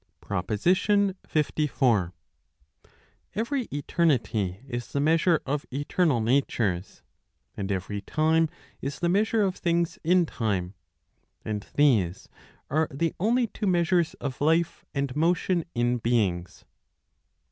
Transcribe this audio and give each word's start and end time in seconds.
PROPOSITION 0.19 1.13
LIV. 1.35 2.11
Every 3.35 3.67
eternity 3.71 4.59
is 4.67 4.91
the 4.93 4.99
measure 4.99 5.41
of 5.45 5.67
eternal 5.71 6.19
natures, 6.21 7.03
and 7.55 7.71
every 7.71 8.01
time 8.01 8.49
is 8.81 8.97
the 8.99 9.09
measure 9.09 9.43
of 9.43 9.55
things 9.57 9.99
in 10.03 10.25
time; 10.25 10.73
and 11.45 11.67
these 11.75 12.27
are 12.67 12.87
the 12.89 13.13
only 13.19 13.45
two 13.45 13.67
measures 13.67 14.15
of 14.15 14.41
life 14.41 14.83
and 14.95 15.15
motion 15.15 15.65
in 15.75 15.99
beings. 15.99 16.65